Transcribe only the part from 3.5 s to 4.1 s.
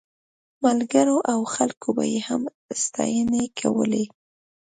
کولې.